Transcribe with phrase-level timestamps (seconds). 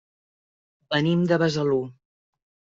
[0.95, 1.79] Venim de Besalú.